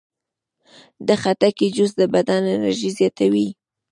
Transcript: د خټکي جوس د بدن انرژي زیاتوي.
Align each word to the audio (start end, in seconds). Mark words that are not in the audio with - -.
د 1.07 1.09
خټکي 1.21 1.67
جوس 1.75 1.91
د 1.99 2.01
بدن 2.13 2.41
انرژي 2.55 2.89
زیاتوي. 2.97 3.47